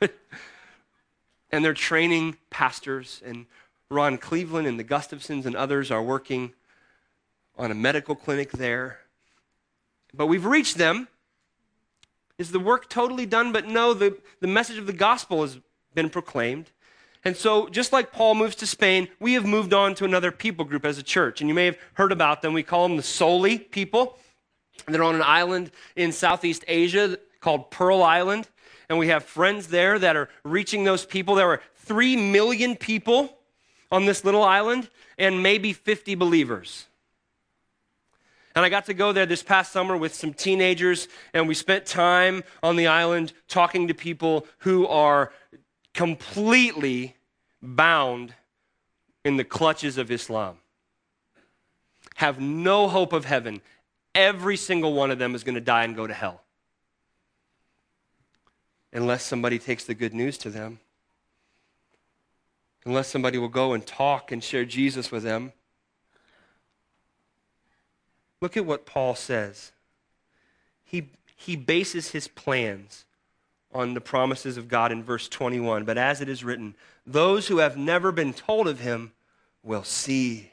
[1.50, 3.46] and they're training pastors, and
[3.90, 6.52] Ron Cleveland and the Gustafsons and others are working
[7.56, 8.98] on a medical clinic there
[10.14, 11.08] but we've reached them.
[12.38, 13.52] Is the work totally done?
[13.52, 15.58] But no, the, the message of the gospel has
[15.94, 16.70] been proclaimed.
[17.24, 20.64] And so, just like Paul moves to Spain, we have moved on to another people
[20.64, 21.40] group as a church.
[21.40, 22.52] And you may have heard about them.
[22.52, 24.18] We call them the Soli people.
[24.86, 28.48] They're on an island in Southeast Asia called Pearl Island.
[28.88, 31.34] And we have friends there that are reaching those people.
[31.34, 33.36] There are 3 million people
[33.90, 36.86] on this little island and maybe 50 believers.
[38.58, 41.86] And I got to go there this past summer with some teenagers, and we spent
[41.86, 45.32] time on the island talking to people who are
[45.94, 47.14] completely
[47.62, 48.34] bound
[49.24, 50.58] in the clutches of Islam,
[52.16, 53.60] have no hope of heaven.
[54.12, 56.42] Every single one of them is going to die and go to hell
[58.92, 60.80] unless somebody takes the good news to them,
[62.84, 65.52] unless somebody will go and talk and share Jesus with them.
[68.40, 69.72] Look at what Paul says.
[70.84, 73.04] He, he bases his plans
[73.72, 75.84] on the promises of God in verse 21.
[75.84, 76.74] But as it is written,
[77.06, 79.12] those who have never been told of him
[79.62, 80.52] will see,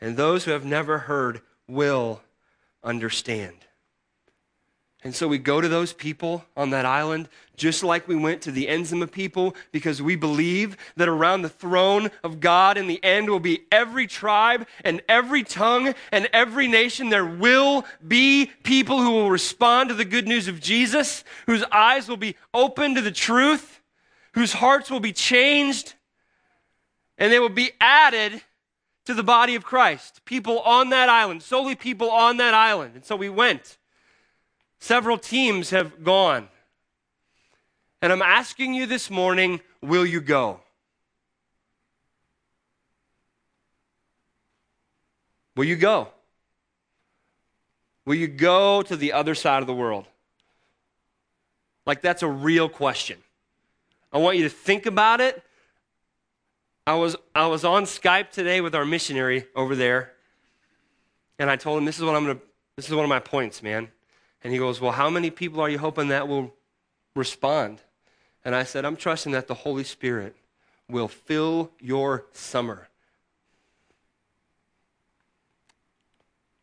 [0.00, 2.22] and those who have never heard will
[2.82, 3.54] understand.
[5.02, 8.50] And so we go to those people on that island, just like we went to
[8.50, 13.30] the Nzima people, because we believe that around the throne of God in the end
[13.30, 17.08] will be every tribe and every tongue and every nation.
[17.08, 22.06] There will be people who will respond to the good news of Jesus, whose eyes
[22.06, 23.80] will be open to the truth,
[24.32, 25.94] whose hearts will be changed,
[27.16, 28.42] and they will be added
[29.06, 30.26] to the body of Christ.
[30.26, 32.96] People on that island, Soli people on that island.
[32.96, 33.78] And so we went.
[34.80, 36.48] Several teams have gone.
[38.02, 40.60] And I'm asking you this morning will you go?
[45.56, 46.08] Will you go?
[48.06, 50.06] Will you go to the other side of the world?
[51.86, 53.18] Like, that's a real question.
[54.12, 55.42] I want you to think about it.
[56.86, 60.12] I was, I was on Skype today with our missionary over there,
[61.38, 62.40] and I told him, This is what I'm to,
[62.76, 63.88] this is one of my points, man.
[64.42, 66.54] And he goes, Well, how many people are you hoping that will
[67.14, 67.80] respond?
[68.44, 70.34] And I said, I'm trusting that the Holy Spirit
[70.88, 72.88] will fill your summer.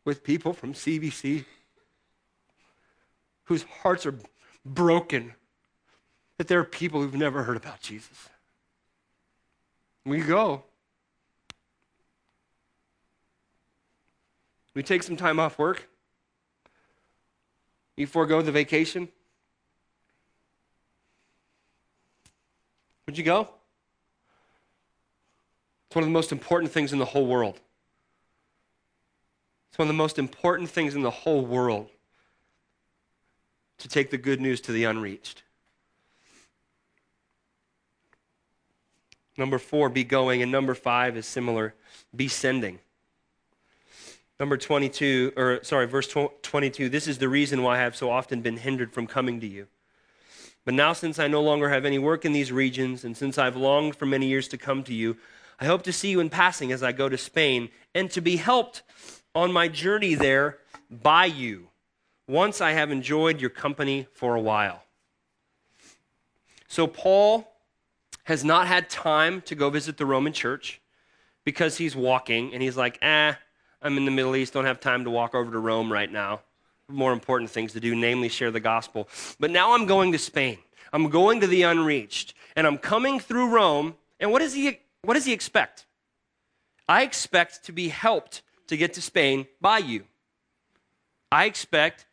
[0.08, 1.44] with people from CVC
[3.44, 4.14] whose hearts are
[4.64, 5.34] broken
[6.38, 8.30] that there are people who've never heard about Jesus.
[10.06, 10.64] We go.
[14.72, 15.90] We take some time off work.
[17.98, 19.08] You forego the vacation.
[23.06, 23.48] Would you go?
[25.88, 27.58] It's one of the most important things in the whole world.
[29.68, 31.88] It's one of the most important things in the whole world
[33.78, 35.42] to take the good news to the unreached.
[39.36, 40.40] Number four, be going.
[40.40, 41.74] And number five is similar
[42.14, 42.78] be sending.
[44.40, 48.40] Number 22, or sorry, verse 22 this is the reason why I have so often
[48.40, 49.66] been hindered from coming to you.
[50.64, 53.56] But now, since I no longer have any work in these regions, and since I've
[53.56, 55.16] longed for many years to come to you,
[55.58, 58.36] I hope to see you in passing as I go to Spain and to be
[58.36, 58.82] helped
[59.34, 60.58] on my journey there
[60.90, 61.68] by you
[62.28, 64.82] once I have enjoyed your company for a while.
[66.68, 67.50] So, Paul
[68.24, 70.82] has not had time to go visit the Roman church
[71.44, 73.32] because he's walking and he's like, eh,
[73.80, 76.40] I'm in the Middle East, don't have time to walk over to Rome right now.
[76.88, 79.08] More important things to do, namely share the gospel.
[79.38, 80.58] But now I'm going to Spain.
[80.92, 82.34] I'm going to the unreached.
[82.56, 83.94] And I'm coming through Rome.
[84.18, 85.86] And what does he, what does he expect?
[86.88, 90.04] I expect to be helped to get to Spain by you.
[91.30, 92.06] I expect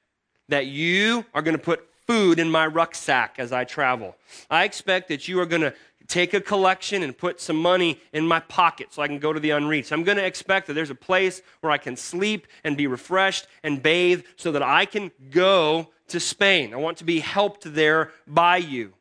[0.49, 4.15] that you are going to put food in my rucksack as I travel.
[4.49, 5.73] I expect that you are going to
[6.07, 9.39] take a collection and put some money in my pocket so I can go to
[9.39, 9.91] the unreached.
[9.91, 13.47] I'm going to expect that there's a place where I can sleep and be refreshed
[13.63, 16.73] and bathe so that I can go to Spain.
[16.73, 18.93] I want to be helped there by you.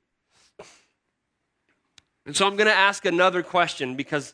[2.26, 4.32] And so I'm going to ask another question because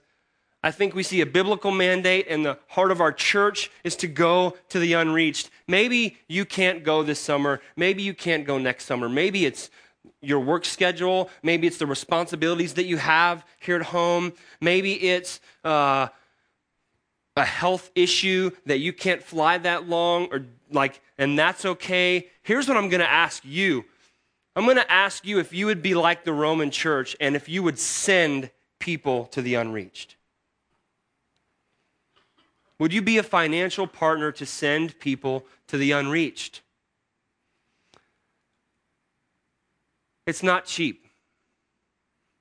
[0.62, 4.06] I think we see a biblical mandate, and the heart of our church is to
[4.06, 5.50] go to the unreached.
[5.66, 7.62] Maybe you can't go this summer.
[7.76, 9.08] Maybe you can't go next summer.
[9.08, 9.70] Maybe it's
[10.20, 11.30] your work schedule.
[11.42, 14.32] Maybe it's the responsibilities that you have here at home.
[14.60, 16.08] Maybe it's uh,
[17.36, 22.28] a health issue that you can't fly that long, or like, and that's okay.
[22.42, 23.84] Here's what I'm going to ask you
[24.56, 27.48] I'm going to ask you if you would be like the Roman church and if
[27.48, 30.16] you would send people to the unreached.
[32.78, 36.62] Would you be a financial partner to send people to the unreached?
[40.30, 41.08] It's not cheap.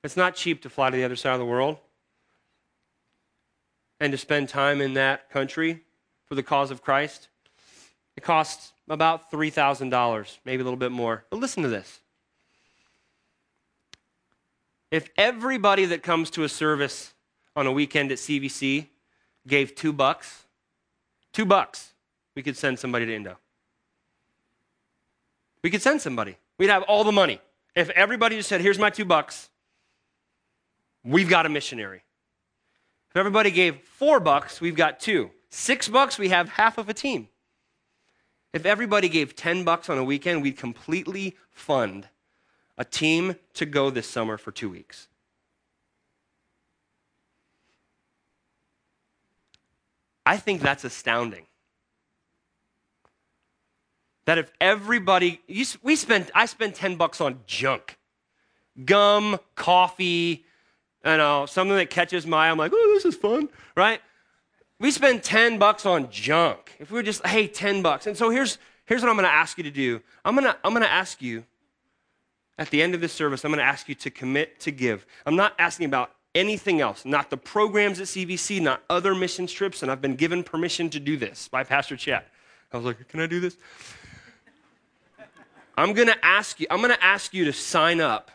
[0.03, 1.79] It's not cheap to fly to the other side of the world
[3.99, 5.81] and to spend time in that country
[6.27, 7.29] for the cause of Christ.
[8.15, 11.25] It costs about $3,000, maybe a little bit more.
[11.31, 11.99] But listen to this.
[14.91, 17.15] If everybody that comes to a service
[17.55, 18.85] on a weekend at CVC
[19.47, 20.43] gave two bucks,
[21.33, 21.93] two bucks,
[22.35, 23.39] we could send somebody to Indo.
[25.63, 26.37] We could send somebody.
[26.59, 27.41] We'd have all the money.
[27.79, 29.49] If everybody just said, here's my two bucks,
[31.01, 32.03] we've got a missionary.
[33.09, 35.31] If everybody gave four bucks, we've got two.
[35.49, 37.29] Six bucks, we have half of a team.
[38.51, 42.09] If everybody gave 10 bucks on a weekend, we'd completely fund
[42.77, 45.07] a team to go this summer for two weeks.
[50.25, 51.45] I think that's astounding.
[54.29, 57.97] That if everybody, you, we spent, I spent 10 bucks on junk
[58.85, 60.45] gum, coffee,
[61.03, 62.51] you know, something that catches my eye.
[62.51, 63.99] I'm like, oh, this is fun, right?
[64.79, 66.75] We spend 10 bucks on junk.
[66.77, 68.05] If we were just, hey, 10 bucks.
[68.05, 69.99] And so here's, here's what I'm going to ask you to do.
[70.23, 71.43] I'm going to, I'm going to ask you
[72.59, 75.07] at the end of this service, I'm going to ask you to commit to give.
[75.25, 79.81] I'm not asking about anything else, not the programs at CVC, not other mission trips,
[79.81, 82.27] and I've been given permission to do this by Pastor Chet.
[82.71, 83.57] I was like, can I do this?
[85.79, 88.31] I'm going to ask you, I'm going to ask you to sign up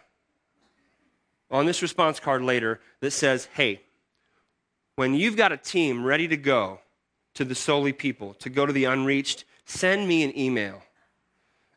[1.50, 3.82] on this response card later that says, hey,
[4.96, 6.80] when you've got a team ready to go
[7.34, 10.82] to the Soli people, to go to the unreached, send me an email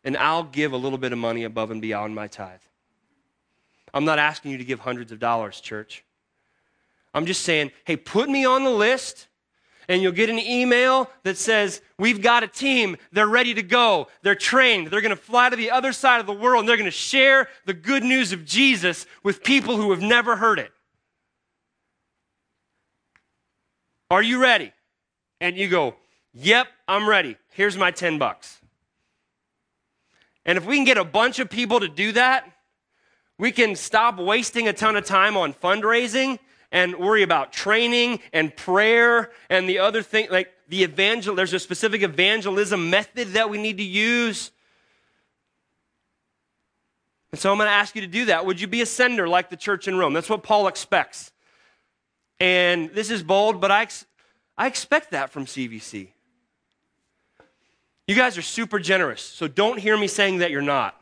[0.06, 2.62] and I'll give a little bit of money above and beyond my tithe.
[3.94, 6.06] I'm not asking you to give hundreds of dollars, church.
[7.14, 9.28] I'm just saying, hey, put me on the list
[9.90, 12.98] and you'll get an email that says, We've got a team.
[13.12, 14.08] They're ready to go.
[14.22, 14.88] They're trained.
[14.88, 16.92] They're going to fly to the other side of the world and they're going to
[16.92, 20.72] share the good news of Jesus with people who have never heard it.
[24.12, 24.74] Are you ready?
[25.40, 25.96] And you go,
[26.34, 27.38] Yep, I'm ready.
[27.52, 28.60] Here's my 10 bucks.
[30.46, 32.50] And if we can get a bunch of people to do that,
[33.40, 36.40] we can stop wasting a ton of time on fundraising
[36.72, 40.28] and worry about training and prayer and the other thing.
[40.30, 44.52] Like, the evangel there's a specific evangelism method that we need to use.
[47.32, 48.46] And so I'm going to ask you to do that.
[48.46, 50.14] Would you be a sender like the church in Rome?
[50.14, 51.32] That's what Paul expects.
[52.40, 54.06] And this is bold, but I, ex-
[54.58, 56.10] I expect that from CVC.
[58.08, 61.00] You guys are super generous, so don't hear me saying that you're not.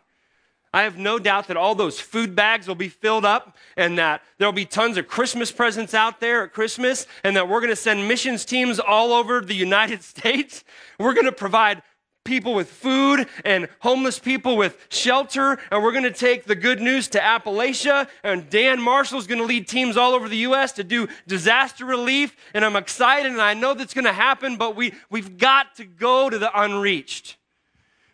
[0.75, 4.21] I have no doubt that all those food bags will be filled up and that
[4.37, 7.77] there'll be tons of Christmas presents out there at Christmas and that we're going to
[7.77, 10.65] send missions teams all over the United States.
[10.99, 11.81] We're going to provide
[12.25, 15.59] people with food and homeless people with shelter.
[15.71, 18.09] And we're going to take the good news to Appalachia.
[18.21, 20.73] And Dan Marshall is going to lead teams all over the U.S.
[20.73, 22.35] to do disaster relief.
[22.53, 25.85] And I'm excited and I know that's going to happen, but we, we've got to
[25.85, 27.37] go to the unreached.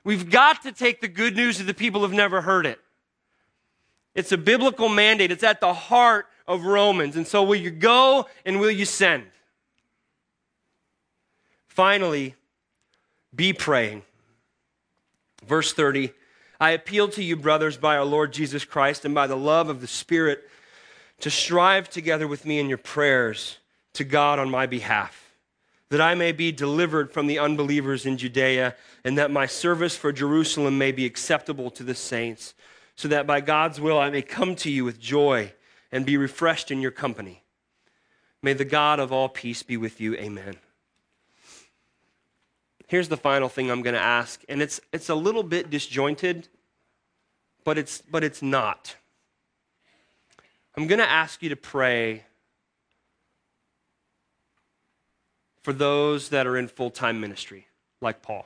[0.04, 2.80] We've got to take the good news to the people who've never heard it.
[4.16, 7.16] It's a biblical mandate, it's at the heart of Romans.
[7.16, 9.26] And so, will you go and will you send?
[11.68, 12.36] Finally,
[13.34, 14.04] be praying.
[15.46, 16.12] Verse 30
[16.60, 19.82] I appeal to you, brothers, by our Lord Jesus Christ and by the love of
[19.82, 20.48] the Spirit,
[21.22, 23.58] to strive together with me in your prayers
[23.94, 25.21] to God on my behalf,
[25.92, 30.14] that I may be delivered from the unbelievers in Judea, and that my service for
[30.14, 32.54] Jerusalem may be acceptable to the saints,
[32.96, 35.52] so that by God's will I may come to you with joy
[35.92, 37.44] and be refreshed in your company.
[38.42, 40.16] May the God of all peace be with you.
[40.16, 40.56] Amen.
[42.88, 46.48] Here's the final thing I'm going to ask, and it's, it's a little bit disjointed,
[47.66, 48.96] but it's, but it's not.
[50.78, 52.24] I'm going to ask you to pray
[55.62, 57.68] for those that are in full time ministry,
[58.02, 58.46] like Paul.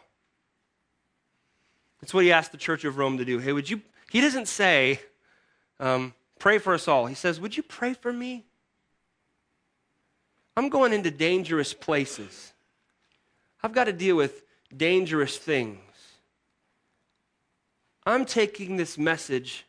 [2.01, 3.39] That's what he asked the church of Rome to do.
[3.39, 3.81] Hey, would you?
[4.11, 4.99] He doesn't say,
[5.79, 7.05] um, pray for us all.
[7.07, 8.45] He says, would you pray for me?
[10.57, 12.53] I'm going into dangerous places.
[13.61, 14.43] I've got to deal with
[14.75, 15.79] dangerous things.
[18.05, 19.65] I'm taking this message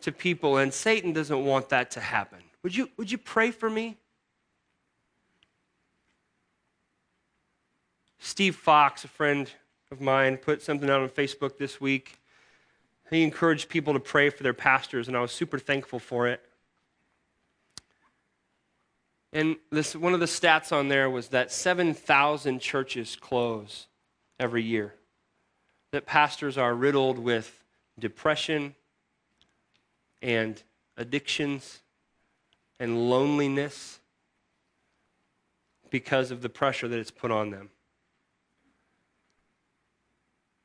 [0.00, 2.38] to people, and Satan doesn't want that to happen.
[2.62, 3.96] Would you, would you pray for me?
[8.20, 9.50] Steve Fox, a friend
[9.90, 12.18] of mine, put something out on Facebook this week.
[13.10, 16.40] He encouraged people to pray for their pastors, and I was super thankful for it.
[19.32, 23.86] And this, one of the stats on there was that 7,000 churches close
[24.38, 24.94] every year.
[25.92, 27.64] That pastors are riddled with
[27.98, 28.74] depression
[30.20, 30.62] and
[30.96, 31.80] addictions
[32.78, 33.98] and loneliness
[35.88, 37.70] because of the pressure that it's put on them.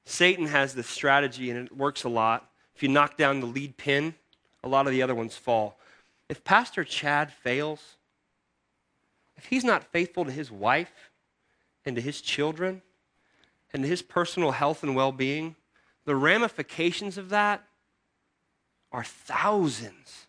[0.05, 2.49] Satan has this strategy, and it works a lot.
[2.75, 4.13] If you knock down the lead pin,
[4.63, 5.77] a lot of the other ones fall.
[6.29, 7.95] If Pastor Chad fails,
[9.37, 11.11] if he's not faithful to his wife
[11.85, 12.81] and to his children
[13.73, 15.55] and to his personal health and well being,
[16.05, 17.63] the ramifications of that
[18.91, 20.27] are thousands.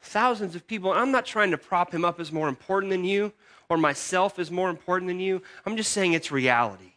[0.00, 0.92] Thousands of people.
[0.92, 3.32] I'm not trying to prop him up as more important than you
[3.68, 5.42] or myself as more important than you.
[5.66, 6.92] I'm just saying it's reality.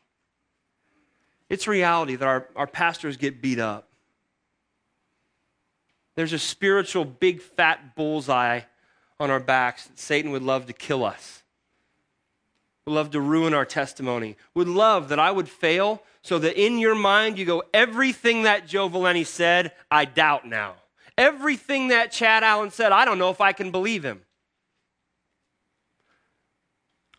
[1.51, 3.89] It's reality that our, our pastors get beat up.
[6.15, 8.61] There's a spiritual big fat bullseye
[9.19, 11.43] on our backs that Satan would love to kill us,
[12.87, 16.79] would love to ruin our testimony, would love that I would fail so that in
[16.79, 20.75] your mind you go, everything that Joe Valeni said, I doubt now.
[21.17, 24.21] Everything that Chad Allen said, I don't know if I can believe him.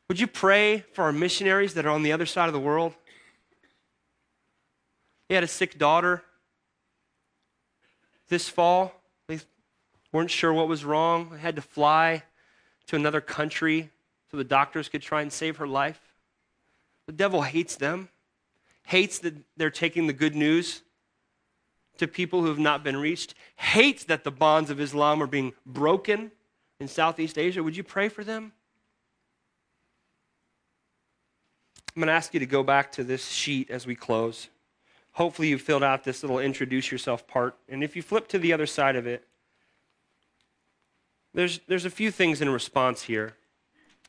[0.08, 2.94] Would you pray for our missionaries that are on the other side of the world?
[5.32, 6.22] He had a sick daughter
[8.28, 8.92] this fall
[9.28, 9.40] They
[10.12, 11.30] weren't sure what was wrong.
[11.30, 12.24] They had to fly
[12.88, 13.88] to another country
[14.30, 16.12] so the doctors could try and save her life.
[17.06, 18.10] The devil hates them,
[18.84, 20.82] hates that they're taking the good news
[21.96, 25.54] to people who have not been reached, hates that the bonds of Islam are being
[25.64, 26.30] broken
[26.78, 27.62] in Southeast Asia.
[27.62, 28.52] Would you pray for them?
[31.96, 34.48] I'm going to ask you to go back to this sheet as we close.
[35.12, 37.56] Hopefully, you filled out this little introduce yourself part.
[37.68, 39.26] And if you flip to the other side of it,
[41.34, 43.34] there's, there's a few things in response here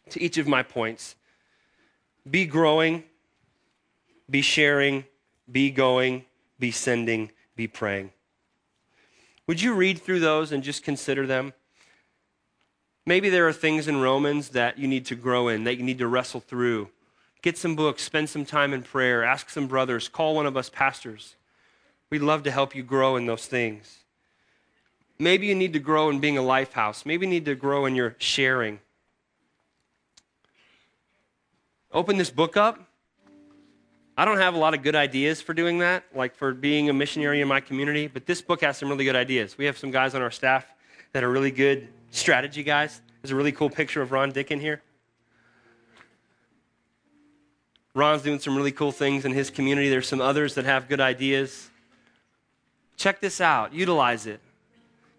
[0.10, 1.16] to each of my points.
[2.30, 3.04] Be growing,
[4.30, 5.06] be sharing,
[5.52, 6.26] be going,
[6.60, 8.12] be sending, be praying.
[9.48, 11.54] Would you read through those and just consider them?
[13.06, 15.98] Maybe there are things in Romans that you need to grow in, that you need
[15.98, 16.90] to wrestle through.
[17.44, 20.70] Get some books, spend some time in prayer, ask some brothers, call one of us
[20.70, 21.36] pastors.
[22.10, 24.00] We'd love to help you grow in those things.
[25.20, 27.06] Maybe you need to grow in being a life house.
[27.06, 28.80] Maybe you need to grow in your sharing.
[31.92, 32.80] open this book up.
[34.18, 36.94] I don't have a lot of good ideas for doing that, like for being a
[36.94, 39.58] missionary in my community, but this book has some really good ideas.
[39.58, 40.66] We have some guys on our staff
[41.12, 43.02] that are really good strategy guys.
[43.22, 44.82] There's a really cool picture of Ron Dick in here.
[47.96, 49.90] Ron's doing some really cool things in his community.
[49.90, 51.70] There's some others that have good ideas.
[52.98, 54.40] Check this out, utilize it.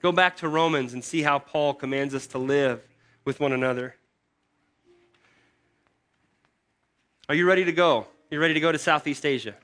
[0.02, 2.82] Go back to Romans and see how Paul commands us to live
[3.24, 3.94] with one another.
[7.28, 8.06] Are you ready to go?
[8.30, 9.54] You're ready to go to Southeast Asia?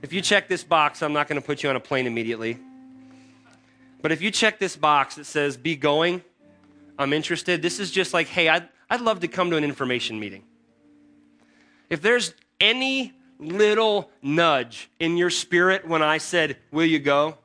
[0.00, 2.58] If you check this box, I'm not going to put you on a plane immediately.
[4.00, 6.22] But if you check this box that says, be going,
[6.98, 10.18] I'm interested, this is just like, hey, I'd, I'd love to come to an information
[10.18, 10.44] meeting.
[11.90, 17.36] If there's any little nudge in your spirit when I said, Will you go?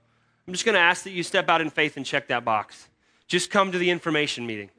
[0.47, 2.89] I'm just going to ask that you step out in faith and check that box.
[3.27, 4.69] Just come to the information meeting.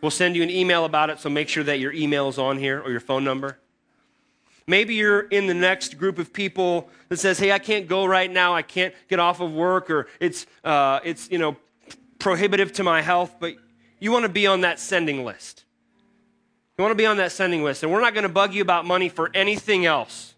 [0.00, 2.58] We'll send you an email about it, so make sure that your email is on
[2.58, 3.58] here or your phone number.
[4.66, 8.30] Maybe you're in the next group of people that says, "Hey, I can't go right
[8.30, 8.54] now.
[8.54, 11.56] I can't get off of work, or it's uh, it's you know
[12.18, 13.56] prohibitive to my health." But
[13.98, 15.63] you want to be on that sending list.
[16.76, 18.62] You want to be on that sending list, and we're not going to bug you
[18.62, 20.34] about money for anything else.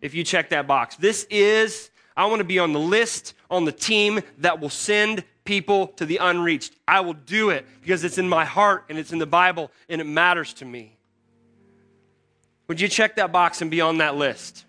[0.00, 3.64] If you check that box, this is I want to be on the list on
[3.64, 6.74] the team that will send people to the unreached.
[6.88, 10.00] I will do it because it's in my heart and it's in the Bible and
[10.00, 10.96] it matters to me.
[12.68, 14.64] Would you check that box and be on that list?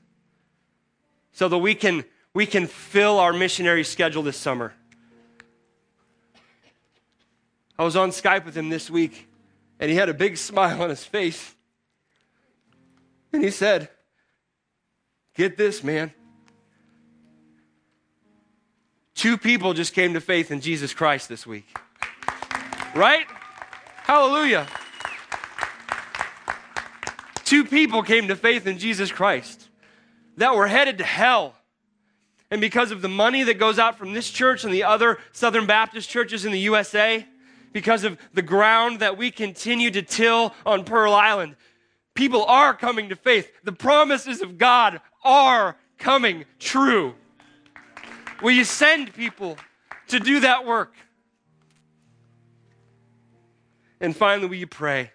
[1.32, 2.04] So that we can,
[2.34, 4.74] we can fill our missionary schedule this summer.
[7.80, 9.28] I was on Skype with him this week,
[9.80, 11.56] and he had a big smile on his face.
[13.32, 13.90] And he said,
[15.36, 16.14] Get this, man.
[19.14, 21.66] Two people just came to faith in Jesus Christ this week.
[22.96, 23.26] Right?
[24.04, 24.68] Hallelujah.
[27.44, 29.70] Two people came to faith in Jesus Christ
[30.38, 31.56] that were headed to hell.
[32.50, 35.66] And because of the money that goes out from this church and the other Southern
[35.66, 37.26] Baptist churches in the USA,
[37.78, 41.56] because of the ground that we continue to till on Pearl Island,
[42.16, 43.52] people are coming to faith.
[43.64, 47.14] The promises of God are coming true.
[48.42, 49.60] Will you send people
[50.08, 50.96] to do that work?
[54.02, 55.12] And finally, will you pray?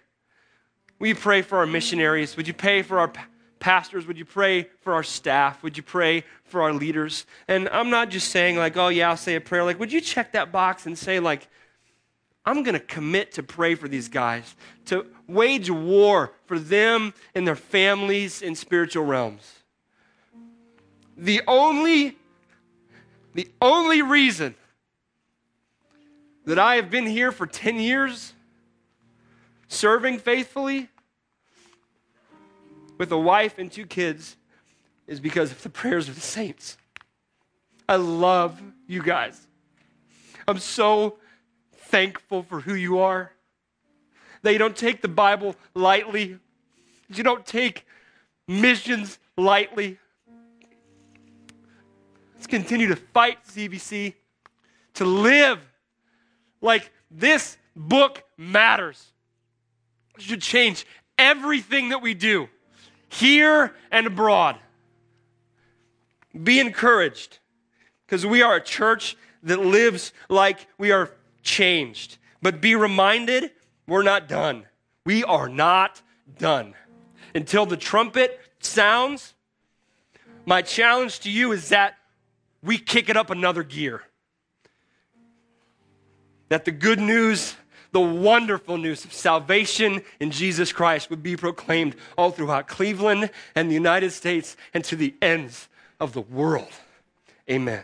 [0.99, 2.37] Will you pray for our missionaries?
[2.37, 3.11] Would you pray for our
[3.59, 4.07] pastors?
[4.07, 5.61] Would you pray for our staff?
[5.63, 7.25] Would you pray for our leaders?
[7.49, 9.65] And I'm not just saying, like, oh, yeah, I'll say a prayer.
[9.65, 11.49] Like, would you check that box and say, like,
[12.45, 17.47] I'm going to commit to pray for these guys, to wage war for them and
[17.47, 19.59] their families in spiritual realms.
[21.15, 22.17] The only,
[23.33, 24.55] the only reason
[26.45, 28.33] that I have been here for 10 years
[29.69, 30.89] serving faithfully
[32.97, 34.35] with a wife and two kids
[35.07, 36.77] is because of the prayers of the saints.
[37.87, 39.47] I love you guys.
[40.47, 41.17] I'm so
[41.93, 43.31] thankful for who you are.
[44.41, 46.39] That you don't take the Bible lightly,
[47.07, 47.85] you don't take
[48.47, 49.99] missions lightly.
[52.33, 54.15] Let's continue to fight CVC,
[54.95, 55.59] to live
[56.61, 59.13] like this book matters.
[60.17, 60.87] It should change
[61.19, 62.49] everything that we do
[63.07, 64.55] here and abroad.
[66.43, 67.37] Be encouraged
[68.07, 71.11] because we are a church that lives like we are
[71.43, 72.17] changed.
[72.41, 73.51] But be reminded,
[73.87, 74.65] we're not done.
[75.05, 76.01] We are not
[76.37, 76.73] done.
[77.35, 79.33] Until the trumpet sounds,
[80.45, 81.95] my challenge to you is that
[82.61, 84.03] we kick it up another gear.
[86.49, 87.55] That the good news
[87.93, 93.69] the wonderful news of salvation in Jesus Christ would be proclaimed all throughout Cleveland and
[93.69, 95.69] the United States and to the ends
[95.99, 96.71] of the world.
[97.49, 97.83] Amen.